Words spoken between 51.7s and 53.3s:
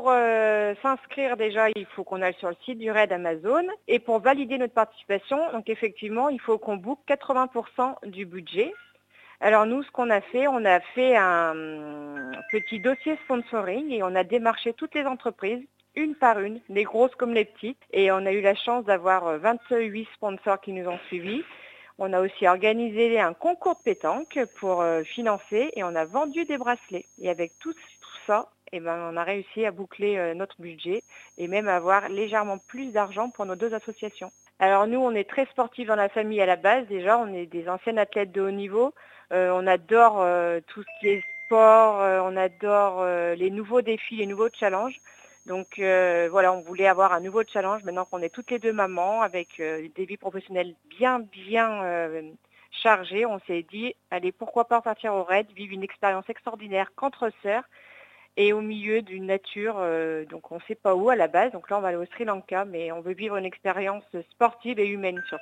euh, chargées.